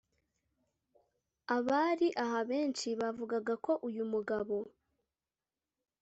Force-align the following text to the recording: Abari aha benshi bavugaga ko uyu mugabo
Abari 1.55 2.07
aha 2.23 2.39
benshi 2.49 2.87
bavugaga 2.99 3.53
ko 3.65 3.71
uyu 3.87 4.03
mugabo 4.11 4.57